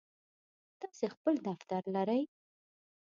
تاسی 0.79 1.05
خپل 1.15 1.33
دفتر 1.47 1.81
لرئ؟ 1.95 2.21